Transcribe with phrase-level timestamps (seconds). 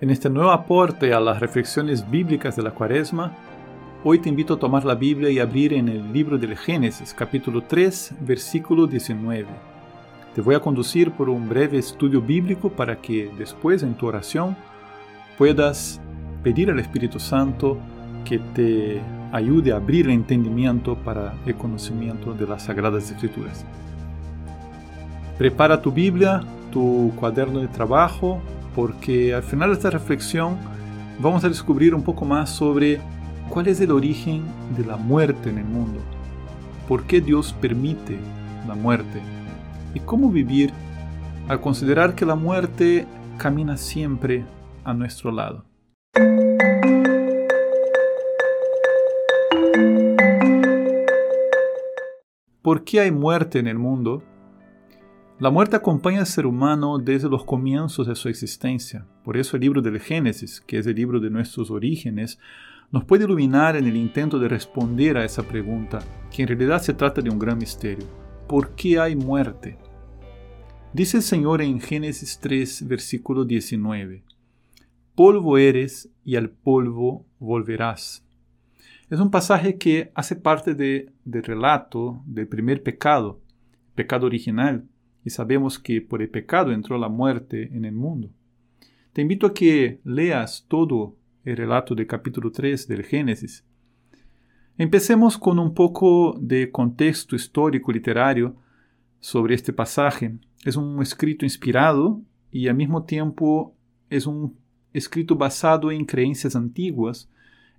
[0.00, 3.32] En este nuevo aporte a las reflexiones bíblicas de la cuaresma,
[4.04, 7.64] hoy te invito a tomar la Biblia y abrir en el libro del Génesis, capítulo
[7.64, 9.48] 3, versículo 19.
[10.36, 14.56] Te voy a conducir por un breve estudio bíblico para que después en tu oración
[15.36, 16.00] puedas
[16.44, 17.76] pedir al Espíritu Santo
[18.24, 19.00] que te
[19.32, 23.64] ayude a abrir el entendimiento para el conocimiento de las Sagradas Escrituras.
[25.38, 28.40] Prepara tu Biblia, tu cuaderno de trabajo,
[28.74, 30.56] porque al final de esta reflexión
[31.18, 33.00] vamos a descubrir un poco más sobre
[33.48, 34.42] cuál es el origen
[34.76, 36.00] de la muerte en el mundo,
[36.86, 38.18] por qué Dios permite
[38.66, 39.20] la muerte
[39.94, 40.72] y cómo vivir
[41.48, 43.06] al considerar que la muerte
[43.38, 44.44] camina siempre
[44.84, 45.64] a nuestro lado.
[52.62, 54.22] ¿Por qué hay muerte en el mundo?
[55.40, 59.06] La muerte acompaña al ser humano desde los comienzos de su existencia.
[59.22, 62.40] Por eso el libro del Génesis, que es el libro de nuestros orígenes,
[62.90, 66.00] nos puede iluminar en el intento de responder a esa pregunta,
[66.32, 68.04] que en realidad se trata de un gran misterio.
[68.48, 69.78] ¿Por qué hay muerte?
[70.92, 74.24] Dice el Señor en Génesis 3, versículo 19,
[75.14, 78.26] Polvo eres y al polvo volverás.
[79.08, 81.12] Es un pasaje que hace parte del
[81.44, 83.40] relato del primer pecado,
[83.94, 84.84] pecado original,
[85.28, 88.30] y sabemos que por el pecado entró la muerte en el mundo.
[89.12, 93.62] Te invito a que leas todo el relato del capítulo 3 del Génesis.
[94.78, 98.56] Empecemos con un poco de contexto histórico literario
[99.20, 100.34] sobre este pasaje.
[100.64, 103.74] Es un escrito inspirado y al mismo tiempo
[104.08, 104.56] es un
[104.94, 107.28] escrito basado en creencias antiguas.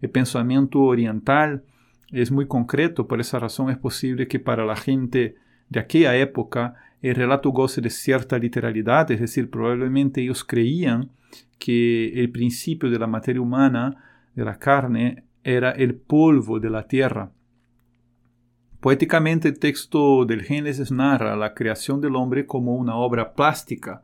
[0.02, 1.64] El pensamiento oriental
[2.12, 5.36] es muy concreto, por esa razón es posible que para la gente
[5.70, 11.12] de aquella época el relato goce de cierta literalidad, es decir, probablemente ellos creían
[11.58, 14.04] que el principio de la materia humana,
[14.36, 17.32] de la carne, era el polvo de la tierra.
[18.80, 24.02] Poéticamente el texto del Génesis narra la creación del hombre como una obra plástica,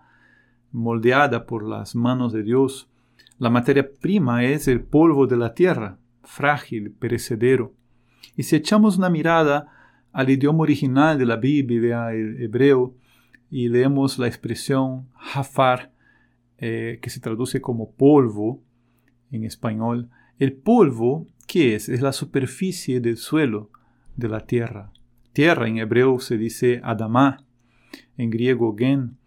[0.72, 2.90] moldeada por las manos de Dios.
[3.40, 7.74] La materia prima es el polvo de la tierra, frágil, perecedero.
[8.36, 9.75] Y si echamos una mirada
[10.16, 12.96] al idioma original de la Biblia, el hebreo,
[13.52, 15.92] y leemos la expresión hafar,
[16.58, 18.64] eh, que se traduce como polvo
[19.30, 20.10] en español.
[20.40, 21.90] El polvo, ¿qué es?
[21.90, 23.72] Es la superficie del suelo
[24.16, 24.94] de la tierra.
[25.34, 27.44] Tierra en hebreo se dice adamá,
[28.16, 29.18] en griego gen.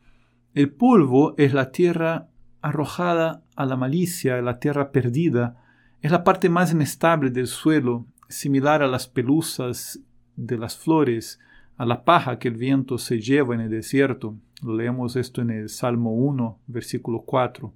[0.55, 2.31] El polvo es la tierra
[2.63, 5.63] arrojada a la malicia, la tierra perdida,
[6.01, 10.01] es la parte más inestable del suelo, similar a las pelusas
[10.39, 11.41] de las flores,
[11.77, 14.37] a la paja que el viento se lleva en el desierto.
[14.67, 17.73] Leemos esto en el Salmo 1, versículo 4.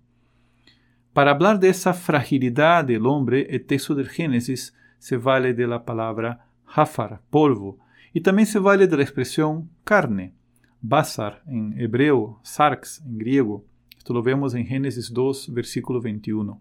[1.13, 5.85] Para hablar de esa fragilidad del hombre, el texto del Génesis se vale de la
[5.85, 7.79] palabra hafar, polvo,
[8.13, 10.35] y también se vale de la expresión carne,
[10.81, 13.65] basar en hebreo, sarx en griego.
[13.97, 16.61] Esto lo vemos en Génesis 2, versículo 21.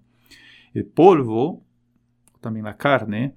[0.73, 1.63] El polvo,
[2.39, 3.35] también la carne,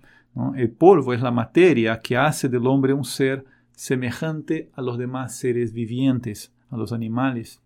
[0.57, 5.37] el polvo es la materia que hace del hombre un ser semejante a los demás
[5.37, 7.61] seres vivientes, a los animales.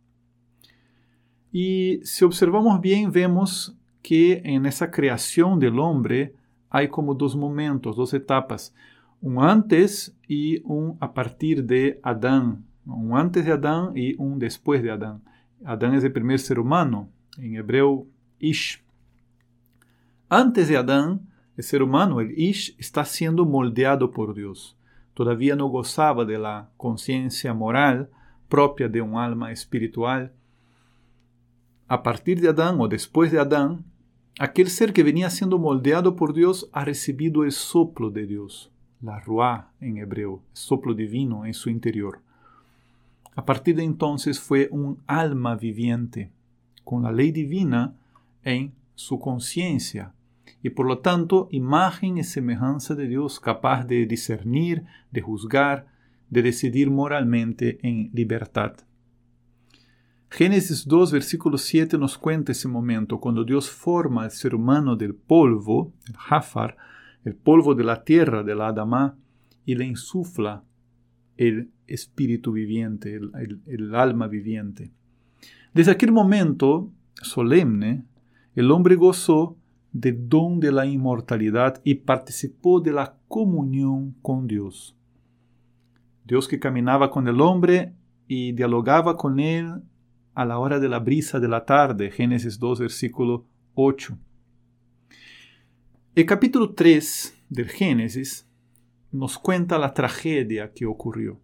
[1.53, 6.35] Y si observamos bien, vemos que en esa creación del hombre
[6.71, 8.75] hay como dos momentos, dos etapas,
[9.21, 14.83] un antes y un a partir de Adán, un antes de Adán y un después
[14.83, 15.23] de Adán.
[15.65, 17.09] Adán es el primer ser humano,
[17.39, 18.07] en hebreo
[18.39, 18.83] Ish.
[20.29, 21.28] Antes de Adán,
[21.59, 24.77] el ser humano, el Ish, está siendo moldeado por Dios.
[25.13, 28.09] Todavía no gozaba de la conciencia moral
[28.49, 30.33] propia de un alma espiritual.
[31.89, 33.85] A partir de Adán o después de Adán,
[34.39, 38.71] aquel ser que venía siendo moldeado por Dios ha recibido el soplo de Dios,
[39.03, 42.21] la ruá en hebreo, soplo divino en su interior.
[43.35, 46.31] A partir de entonces fue un alma viviente,
[46.85, 47.97] con la ley divina
[48.45, 50.13] en su conciencia,
[50.63, 55.87] y por lo tanto imagen y semejanza de Dios capaz de discernir, de juzgar,
[56.31, 58.75] de decidir moralmente en libertad.
[60.31, 65.15] Génesis 2, versículo 7 nos cuenta ese momento cuando Dios forma al ser humano del
[65.15, 66.77] polvo, el jafar,
[67.25, 69.17] el polvo de la tierra, de la Adama,
[69.65, 70.65] y le insufla
[71.39, 74.91] el espíritu viviente, el, el alma viviente.
[75.73, 76.91] Desde aquel momento
[77.23, 78.05] solemne,
[78.55, 79.57] el hombre gozó
[79.93, 84.97] del don de la inmortalidad y participó de la comunión con Dios.
[86.25, 87.95] Dios que caminaba con el hombre
[88.27, 89.83] y dialogaba con él
[90.35, 94.17] a la hora de la brisa de la tarde, Génesis 2, versículo 8.
[96.15, 98.47] El capítulo 3 del Génesis
[99.11, 101.41] nos cuenta la tragedia que ocurrió.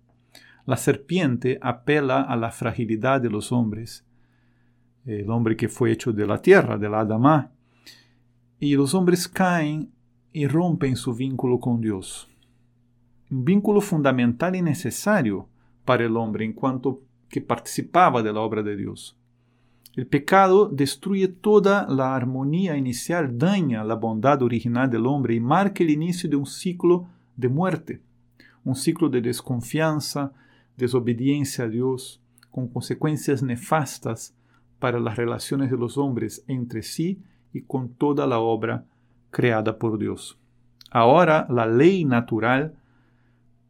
[0.67, 4.07] La serpiente apela a la fragilidad de los hombres,
[5.07, 7.54] el hombre que fue hecho de la tierra, de la Adamá,
[8.65, 9.91] y los hombres caen
[10.33, 12.31] y rompen su vínculo con Dios.
[13.31, 15.49] Un vínculo fundamental y necesario
[15.85, 19.17] para el hombre en cuanto que participaba de la obra de Dios.
[19.95, 25.85] El pecado destruye toda la armonía inicial, daña la bondad original del hombre y marca
[25.85, 27.07] el inicio de un ciclo
[27.37, 28.01] de muerte,
[28.65, 30.33] un ciclo de desconfianza,
[30.77, 34.35] desobediencia a Dios, con consecuencias nefastas
[34.79, 37.21] para las relaciones de los hombres entre sí
[37.55, 38.85] y con toda la obra
[39.31, 40.39] creada por Dios.
[40.91, 42.77] Ahora la ley natural,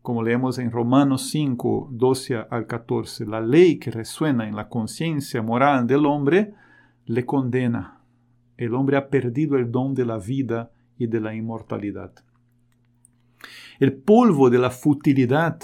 [0.02, 5.42] como leemos en Romanos 5, 12 al 14, la ley que resuena en la conciencia
[5.42, 6.54] moral del hombre,
[7.06, 8.00] le condena.
[8.56, 12.12] El hombre ha perdido el don de la vida y de la inmortalidad.
[13.78, 15.60] El polvo de la futilidad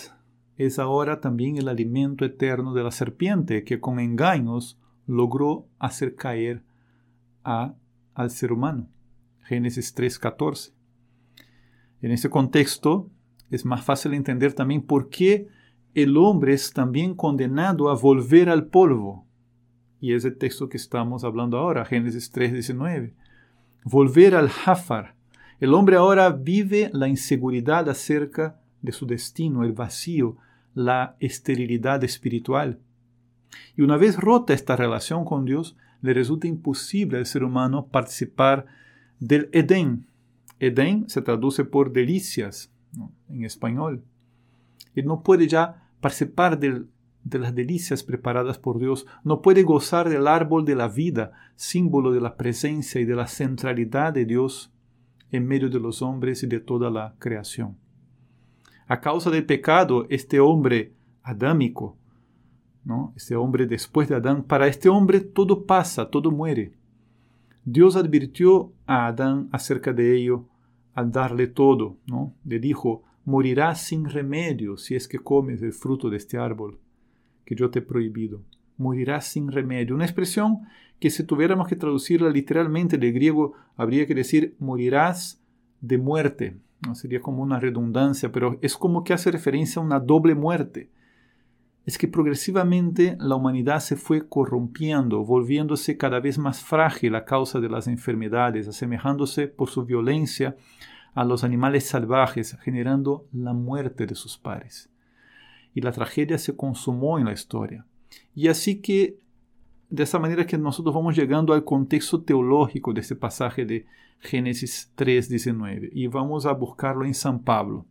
[0.57, 6.63] es ahora también el alimento eterno de la serpiente que con engaños logró hacer caer
[7.45, 7.75] a,
[8.21, 8.89] al ser humano.
[9.43, 10.73] Génesis 3:14.
[12.03, 13.11] En ese contexto
[13.51, 15.49] es más fácil entender también por qué
[15.95, 19.27] el hombre es también condenado a volver al polvo.
[20.01, 23.15] Y es el texto que estamos hablando ahora, Génesis 3:19.
[23.85, 25.15] Volver al Jafar,
[25.59, 30.37] el hombre ahora vive la inseguridad acerca de su destino, el vacío,
[30.75, 32.79] la esterilidad espiritual.
[33.77, 38.67] Y una vez rota esta relación con Dios, le resulta imposible al ser humano participar
[39.19, 40.07] del Edén.
[40.59, 42.73] Edén se traduce por delicias
[43.29, 44.03] en español.
[44.95, 46.87] Él no puede ya participar de
[47.39, 52.21] las delicias preparadas por Dios, no puede gozar del árbol de la vida, símbolo de
[52.21, 54.73] la presencia y de la centralidad de Dios
[55.31, 57.77] en medio de los hombres y de toda la creación.
[58.87, 60.93] A causa del pecado, este hombre
[61.23, 61.97] adámico,
[62.85, 63.13] ¿no?
[63.17, 66.73] este hombre después de Adán, para este hombre todo pasa, todo muere.
[67.65, 70.47] Dios advirtió a Adán acerca de ello
[70.95, 72.35] al darle todo, ¿no?
[72.45, 76.79] Le dijo, morirás sin remedio si es que comes el fruto de este árbol
[77.45, 78.43] que yo te he prohibido.
[78.77, 79.95] Morirás sin remedio.
[79.95, 80.61] Una expresión
[80.99, 85.43] que si tuviéramos que traducirla literalmente de griego, habría que decir morirás
[85.81, 86.57] de muerte.
[86.87, 86.95] ¿no?
[86.95, 90.91] Sería como una redundancia, pero es como que hace referencia a una doble muerte.
[91.87, 97.59] Es que progresivamente la humanidad se fue corrompiendo, volviéndose cada vez más frágil a causa
[97.61, 100.57] de las enfermedades, asemejándose por su violencia
[101.15, 104.91] a los animales salvajes, generando la muerte de sus pares.
[105.75, 107.87] Y la tragedia se consumó en la historia.
[108.35, 109.19] Y así que
[109.91, 113.87] de esa manera que nosotros vamos llegando al contexto teológico de este pasaje de
[114.21, 117.87] Génesis 3.19 y vamos a buscarlo en San Pablo.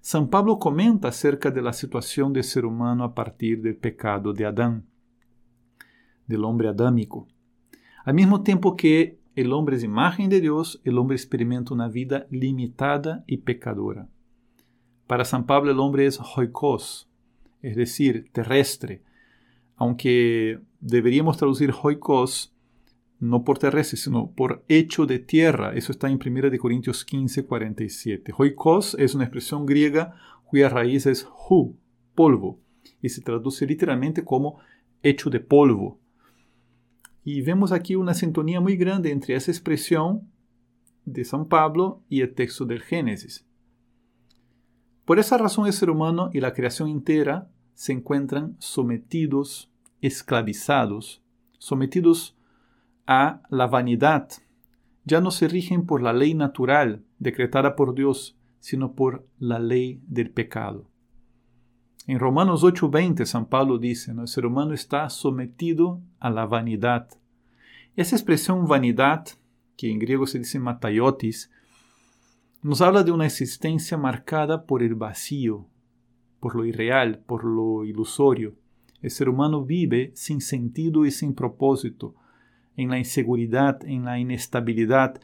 [0.00, 4.86] San Pablo comenta acerca de la situación ser humano a partir del pecado de Adán,
[6.26, 7.28] del hombre adámico.
[8.04, 12.26] Al mismo tiempo que el hombre es imagen de Dios, el hombre experimenta una vida
[12.30, 14.08] limitada y pecadora.
[15.06, 17.10] Para San Pablo el hombre es hoikos,
[17.60, 19.02] es decir, terrestre,
[19.76, 22.54] aunque deberíamos traducir hoikos
[23.20, 25.74] no por terrestre, sino por hecho de tierra.
[25.74, 28.32] Eso está en 1 Corintios 15, 47.
[28.36, 31.76] Hoikos es una expresión griega cuya raíz es hu,
[32.14, 32.58] polvo,
[33.02, 34.58] y se traduce literalmente como
[35.02, 36.00] hecho de polvo.
[37.22, 40.28] Y vemos aquí una sintonía muy grande entre esa expresión
[41.04, 43.46] de San Pablo y el texto del Génesis.
[45.04, 51.22] Por esa razón el ser humano y la creación entera se encuentran sometidos esclavizados,
[51.58, 52.36] sometidos
[53.12, 54.28] a la vanidad,
[55.04, 60.00] ya no se rigen por la ley natural decretada por Dios, sino por la ley
[60.06, 60.88] del pecado.
[62.06, 67.08] En Romanos 8:20 San Pablo dice, el ser humano está sometido a la vanidad.
[67.96, 69.26] Esa expresión vanidad,
[69.76, 71.50] que en griego se dice mataiotis,
[72.62, 75.66] nos habla de una existencia marcada por el vacío,
[76.38, 78.54] por lo irreal, por lo ilusorio.
[79.02, 82.14] El ser humano vive sin sentido y sin propósito,
[82.80, 85.20] en la inseguridad, en la inestabilidad.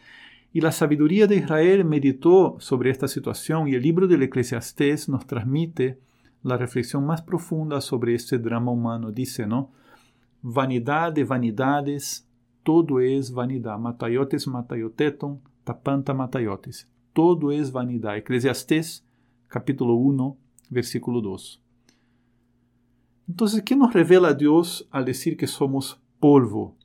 [0.53, 5.27] Y la sabiduría de Israel meditó sobre esta situación y el libro del Eclesiastés nos
[5.27, 5.99] transmite
[6.43, 9.11] la reflexión más profunda sobre este drama humano.
[9.11, 9.73] Dice, ¿no?
[10.43, 12.29] Vanidad de vanidades,
[12.63, 13.79] todo es vanidad.
[13.79, 16.89] Matayotes matayoteton, tapanta matayotes.
[17.13, 18.17] Todo es vanidad.
[18.17, 19.05] Eclesiastés,
[19.49, 20.37] capítulo 1,
[20.71, 21.63] versículo 2.
[23.29, 26.77] Entonces, ¿qué nos revela Dios al decir que somos polvo?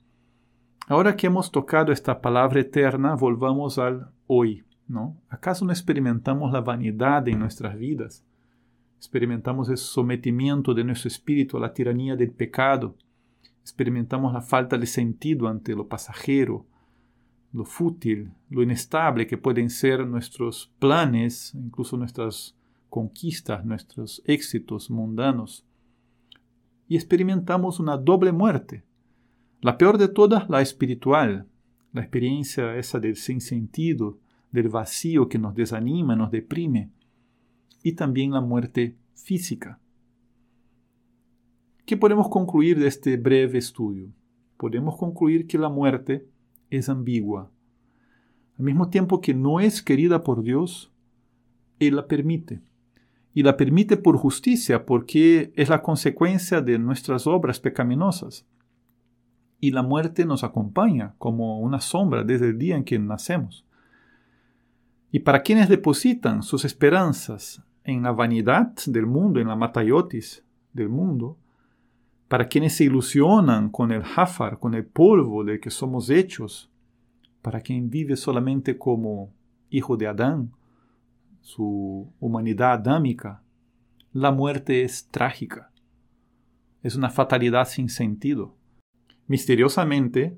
[0.92, 5.16] Ahora que hemos tocado esta palabra eterna, volvamos al hoy, ¿no?
[5.30, 8.26] ¿Acaso no experimentamos la vanidad en nuestras vidas?
[8.98, 12.98] Experimentamos el sometimiento de nuestro espíritu a la tiranía del pecado.
[13.62, 16.66] Experimentamos la falta de sentido ante lo pasajero,
[17.54, 22.54] lo fútil, lo inestable que pueden ser nuestros planes, incluso nuestras
[22.90, 25.66] conquistas, nuestros éxitos mundanos.
[26.90, 28.84] Y experimentamos una doble muerte.
[29.62, 31.46] La peor de todas, la espiritual,
[31.94, 34.18] la experiencia esa del sentido,
[34.52, 36.90] del vacío que nos desanima, nos deprime,
[37.84, 39.80] y también la muerte física.
[41.86, 44.12] ¿Qué podemos concluir de este breve estudio?
[44.58, 46.26] Podemos concluir que la muerte
[46.72, 47.52] es ambigua.
[48.58, 50.92] Al mismo tiempo que no es querida por Dios,
[51.78, 52.62] Él la permite.
[53.36, 58.48] Y la permite por justicia porque es la consecuencia de nuestras obras pecaminosas.
[59.62, 63.66] Y la muerte nos acompaña como una sombra desde el día en que nacemos.
[65.12, 70.90] Y para quienes depositan sus esperanzas en la vanidad del mundo, en la matayotis del
[70.90, 71.38] mundo,
[72.28, 76.70] para quienes se ilusionan con el jafar, con el polvo del que somos hechos,
[77.42, 79.32] para quien vive solamente como
[79.70, 80.52] hijo de Adán,
[81.42, 83.42] su humanidad adámica,
[84.14, 85.72] la muerte es trágica.
[86.84, 88.56] Es una fatalidad sin sentido.
[89.28, 90.38] Misteriosamente,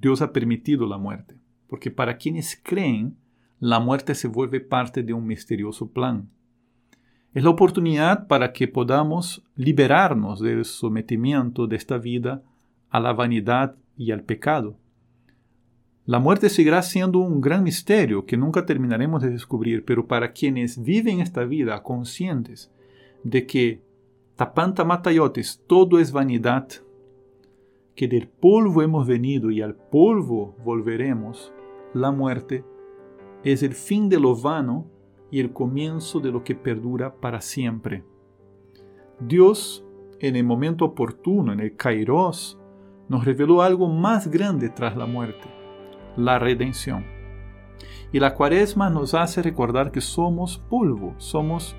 [0.00, 1.36] Dios ha permitido la muerte,
[1.68, 3.16] porque para quienes creen,
[3.60, 6.28] la muerte se vuelve parte de un misterioso plan
[7.34, 12.42] es la oportunidad para que podamos liberarnos del sometimiento de esta vida
[12.90, 14.76] a la vanidad y al pecado.
[16.04, 20.82] La muerte seguirá siendo un gran misterio que nunca terminaremos de descubrir, pero para quienes
[20.82, 22.70] viven esta vida conscientes
[23.24, 23.82] de que
[24.36, 26.68] tapanta matayotes todo es vanidad,
[27.94, 31.52] que del polvo hemos venido y al polvo volveremos,
[31.94, 32.64] la muerte
[33.44, 34.86] es el fin de lo vano
[35.30, 38.04] y el comienzo de lo que perdura para siempre.
[39.20, 39.84] Dios,
[40.20, 42.58] en el momento oportuno, en el Kairos,
[43.08, 45.48] nos reveló algo más grande tras la muerte,
[46.16, 47.04] la redención.
[48.12, 51.74] Y la cuaresma nos hace recordar que somos polvo, somos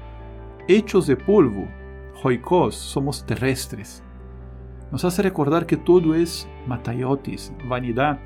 [0.67, 1.67] hechos de polvo,
[2.15, 4.02] joikos, somos terrestres.
[4.93, 8.19] Nos hace recordar que todo es matayotis, vanidad.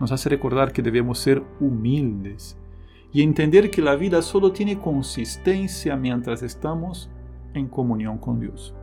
[0.00, 2.56] Nos hace recordar que debemos ser humildes,
[3.12, 7.10] y entender que la vida solo tiene consistencia mientras estamos
[7.52, 8.74] en comunión con Dios.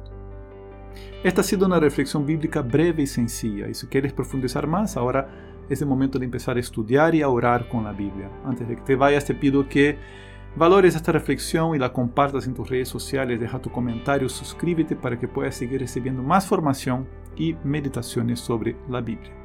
[1.24, 5.28] Esta ha sido una reflexión bíblica breve y sencilla, y si quieres profundizar más, ahora
[5.68, 8.30] es el momento de empezar a estudiar y a orar con la Biblia.
[8.46, 9.98] Antes de que te vayas, te pido que
[10.56, 15.20] valores esta reflexión y la compartas en tus redes sociales, deja tu comentario, suscríbete para
[15.20, 19.45] que puedas seguir recibiendo más formación y meditaciones sobre la Biblia.